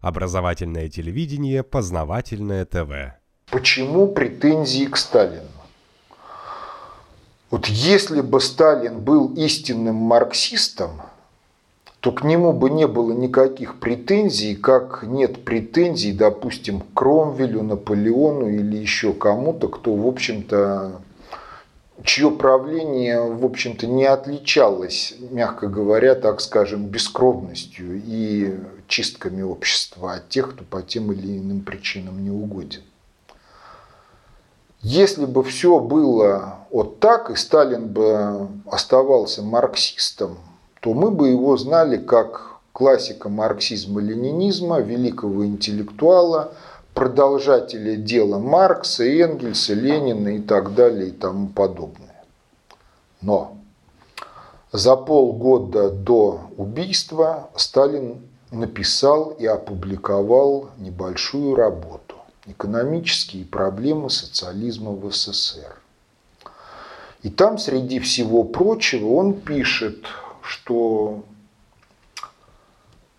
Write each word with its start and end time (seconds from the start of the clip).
Образовательное 0.00 0.88
телевидение, 0.88 1.62
познавательное 1.64 2.64
ТВ. 2.64 3.18
Почему 3.50 4.06
претензии 4.06 4.84
к 4.84 4.96
Сталину? 4.96 5.48
Вот 7.50 7.66
если 7.66 8.20
бы 8.20 8.40
Сталин 8.40 9.00
был 9.00 9.34
истинным 9.34 9.96
марксистом, 9.96 11.00
то 12.00 12.12
к 12.12 12.22
нему 12.22 12.52
бы 12.52 12.70
не 12.70 12.86
было 12.86 13.12
никаких 13.12 13.80
претензий, 13.80 14.54
как 14.54 15.02
нет 15.02 15.44
претензий, 15.44 16.12
допустим, 16.12 16.80
к 16.80 16.94
Кромвелю, 16.94 17.62
Наполеону 17.62 18.48
или 18.48 18.76
еще 18.76 19.12
кому-то, 19.12 19.68
кто, 19.68 19.94
в 19.94 20.06
общем-то, 20.06 21.00
чье 22.04 22.30
правление, 22.30 23.20
в 23.20 23.44
общем-то, 23.44 23.86
не 23.86 24.04
отличалось, 24.04 25.14
мягко 25.30 25.68
говоря, 25.68 26.14
так 26.14 26.40
скажем, 26.40 26.86
бескровностью 26.86 28.00
и 28.04 28.58
чистками 28.86 29.42
общества 29.42 30.14
от 30.14 30.28
тех, 30.28 30.54
кто 30.54 30.64
по 30.64 30.82
тем 30.82 31.12
или 31.12 31.38
иным 31.38 31.60
причинам 31.60 32.22
не 32.22 32.30
угоден. 32.30 32.82
Если 34.80 35.26
бы 35.26 35.42
все 35.42 35.80
было 35.80 36.58
вот 36.70 37.00
так, 37.00 37.30
и 37.30 37.36
Сталин 37.36 37.88
бы 37.88 38.48
оставался 38.70 39.42
марксистом, 39.42 40.38
то 40.80 40.94
мы 40.94 41.10
бы 41.10 41.28
его 41.28 41.56
знали 41.56 41.96
как 41.96 42.58
классика 42.72 43.28
марксизма-ленинизма, 43.28 44.80
великого 44.80 45.44
интеллектуала, 45.46 46.52
продолжателя 46.98 47.94
дела 47.94 48.40
Маркса, 48.40 49.04
Энгельса, 49.04 49.72
Ленина 49.72 50.30
и 50.30 50.40
так 50.40 50.74
далее 50.74 51.10
и 51.10 51.12
тому 51.12 51.46
подобное. 51.46 52.24
Но 53.20 53.56
за 54.72 54.96
полгода 54.96 55.90
до 55.90 56.50
убийства 56.56 57.50
Сталин 57.54 58.20
написал 58.50 59.30
и 59.30 59.46
опубликовал 59.46 60.70
небольшую 60.76 61.54
работу 61.54 62.16
«Экономические 62.46 63.44
проблемы 63.44 64.10
социализма 64.10 64.90
в 64.90 65.08
СССР». 65.12 65.80
И 67.22 67.30
там, 67.30 67.58
среди 67.58 68.00
всего 68.00 68.42
прочего, 68.42 69.12
он 69.12 69.34
пишет, 69.34 70.04
что 70.42 71.22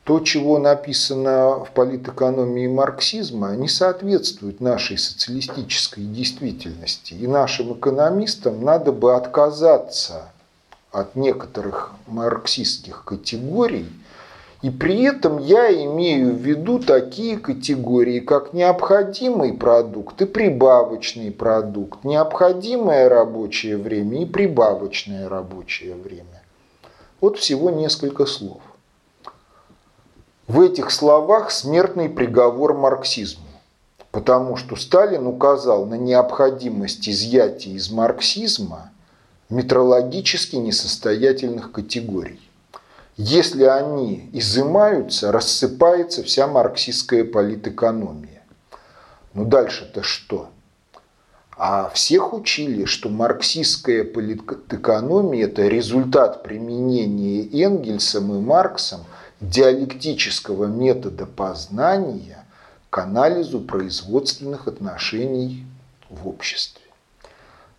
то, 0.10 0.20
чего 0.22 0.58
написано 0.58 1.64
в 1.64 1.70
политэкономии 1.76 2.66
марксизма, 2.66 3.56
не 3.56 3.68
соответствует 3.68 4.60
нашей 4.60 4.98
социалистической 4.98 6.04
действительности. 6.04 7.14
И 7.14 7.28
нашим 7.28 7.74
экономистам 7.74 8.66
надо 8.66 8.92
бы 8.92 9.16
отказаться 9.16 10.32
от 10.92 11.16
некоторых 11.16 11.92
марксистских 12.08 13.04
категорий– 13.06 13.86
и 14.62 14.70
при 14.72 15.04
этом 15.04 15.38
я 15.38 15.72
имею 15.86 16.34
в 16.34 16.40
виду 16.40 16.80
такие 16.80 17.38
категории, 17.38 18.20
как 18.20 18.52
необходимый 18.52 19.54
продукт 19.54 20.22
и 20.22 20.26
прибавочный 20.26 21.32
продукт, 21.32 22.04
необходимое 22.04 23.08
рабочее 23.08 23.78
время 23.78 24.24
и 24.24 24.26
прибавочное 24.26 25.30
рабочее 25.30 25.96
время. 25.96 26.44
Вот 27.22 27.38
всего 27.38 27.70
несколько 27.70 28.26
слов. 28.26 28.62
В 30.50 30.62
этих 30.62 30.90
словах 30.90 31.52
смертный 31.52 32.10
приговор 32.10 32.74
марксизму, 32.74 33.46
потому 34.10 34.56
что 34.56 34.76
Сталин 34.76 35.28
указал 35.28 35.86
на 35.86 35.94
необходимость 35.94 37.08
изъятия 37.08 37.70
из 37.70 37.92
марксизма 37.92 38.90
метрологически 39.52 40.56
несостоятельных 40.56 41.72
категорий. 41.72 42.42
Если 43.16 43.64
они 43.64 44.28
изымаются, 44.34 45.32
рассыпается 45.32 46.24
вся 46.24 46.48
марксистская 46.48 47.26
политэкономия. 47.26 48.42
Ну 49.36 49.46
дальше-то 49.46 50.02
что? 50.02 50.50
А 51.56 51.90
всех 51.90 52.34
учили, 52.34 52.86
что 52.86 53.10
марксистская 53.10 54.04
политэкономия– 54.04 55.46
это 55.46 55.68
результат 55.68 56.42
применения 56.42 57.44
Энгельсом 57.64 58.34
и 58.34 58.40
Марксом 58.40 59.02
диалектического 59.42 60.66
метода 60.66 61.26
познания 61.26 62.46
к 62.90 62.98
анализу 62.98 63.62
производственных 63.62 64.68
отношений 64.68 65.66
в 66.10 66.28
обществе. 66.28 66.82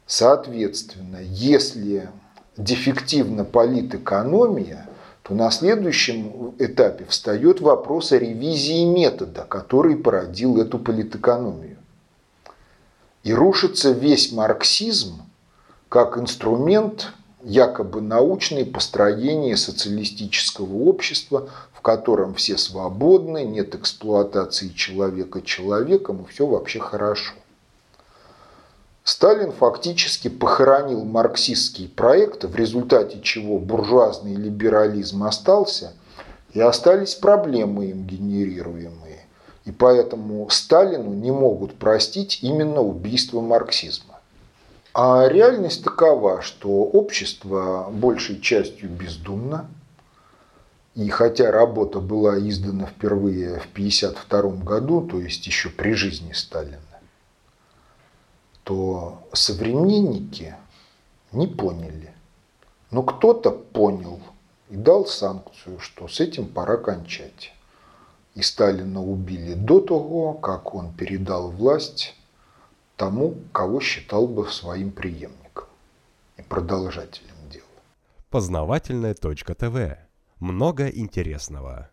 Соответственно, 0.07 1.19
если 1.21 2.09
дефективна 2.57 3.45
политэкономия, 3.45 4.89
то 5.23 5.35
на 5.35 5.51
следующем 5.51 6.55
этапе 6.59 7.05
встает 7.07 7.61
вопрос 7.61 8.13
о 8.13 8.19
ревизии 8.19 8.85
метода, 8.85 9.45
который 9.49 9.97
породил 9.97 10.61
эту 10.61 10.79
политэкономию. 10.79 11.77
И 13.23 13.33
рушится 13.33 13.91
весь 13.91 14.33
марксизм 14.33 15.23
как 15.89 16.17
инструмент 16.17 17.13
якобы 17.43 18.01
научное 18.01 18.65
построение 18.65 19.57
социалистического 19.57 20.85
общества, 20.85 21.49
в 21.73 21.81
котором 21.81 22.35
все 22.35 22.59
свободны, 22.59 23.45
нет 23.45 23.75
эксплуатации 23.75 24.69
человека 24.69 25.43
человеком, 25.43 26.23
и 26.23 26.31
все 26.31 26.47
вообще 26.47 26.79
хорошо. 26.79 27.33
Сталин 29.03 29.51
фактически 29.51 30.29
похоронил 30.29 31.05
марксистский 31.05 31.89
проект, 31.89 32.45
в 32.45 32.55
результате 32.55 33.21
чего 33.23 33.59
буржуазный 33.59 34.35
либерализм 34.35 35.25
остался, 35.25 35.95
и 36.53 36.61
остались 36.61 37.15
проблемы 37.15 37.87
им 37.87 38.05
генерируемые. 38.07 39.25
И 39.65 39.73
поэтому 39.73 40.49
Сталину 40.51 41.13
не 41.13 41.31
могут 41.31 41.75
простить 41.75 42.41
именно 42.43 42.81
убийство 42.83 43.41
марксизма. 43.41 44.10
А 44.93 45.29
реальность 45.29 45.85
такова, 45.85 46.43
что 46.43 46.69
общество 46.69 47.89
большей 47.93 48.41
частью 48.41 48.89
бездумно, 48.91 49.69
и 50.97 51.09
хотя 51.09 51.53
работа 51.53 52.01
была 52.01 52.39
издана 52.39 52.87
впервые 52.87 53.61
в 53.61 53.71
1952 53.73 54.65
году, 54.65 55.07
то 55.07 55.21
есть 55.21 55.47
еще 55.47 55.69
при 55.69 55.93
жизни 55.93 56.33
Сталина, 56.33 56.81
что 58.65 59.23
современники 59.33 60.57
не 61.33 61.47
поняли. 61.47 62.13
Но 62.91 63.03
кто-то 63.03 63.51
понял 63.51 64.21
и 64.69 64.77
дал 64.77 65.07
санкцию, 65.07 65.79
что 65.79 66.09
с 66.09 66.19
этим 66.19 66.47
пора 66.47 66.77
кончать. 66.77 67.53
И 68.35 68.43
Сталина 68.43 69.03
убили 69.03 69.55
до 69.55 69.81
того, 69.81 70.35
как 70.35 70.75
он 70.75 70.93
передал 70.93 71.51
власть 71.51 72.15
тому, 73.01 73.35
кого 73.53 73.81
считал 73.81 74.29
бы 74.29 74.47
своим 74.49 74.91
преемником 74.91 75.65
и 76.37 76.43
продолжателем 76.43 77.49
дела. 77.51 77.65
Познавательная 78.29 79.15
точка 79.15 79.55
ТВ. 79.55 79.97
Много 80.39 80.87
интересного. 80.89 81.89